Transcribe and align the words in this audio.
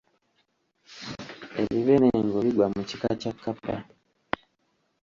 Ebibe 1.61 1.93
n'engo 1.99 2.37
bigwa 2.45 2.65
mu 2.73 2.81
kika 2.89 3.09
kya 3.21 3.31
kkapa. 3.35 3.75